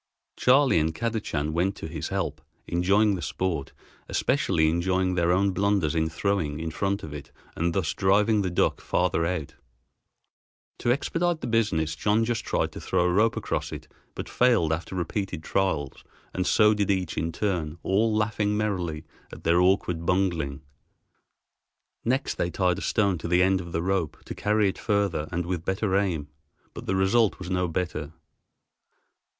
[0.35, 3.71] Charley and Kadachan went to his help, enjoying the sport,
[4.09, 8.49] especially enjoying their own blunders in throwing in front of it and thus driving the
[8.49, 9.53] duck farther out.
[10.79, 14.73] To expedite the business John then tried to throw a rope across it, but failed
[14.73, 20.03] after repeated trials, and so did each in turn, all laughing merrily at their awkward
[20.03, 20.63] bungling.
[22.03, 25.27] Next they tied a stone to the end of the rope to carry it further
[25.31, 26.27] and with better aim,
[26.73, 28.13] but the result was no better.